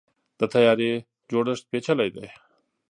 د 0.39 0.41
طیارې 0.53 0.91
جوړښت 1.29 1.63
پیچلی 1.71 2.09
دی. 2.15 2.27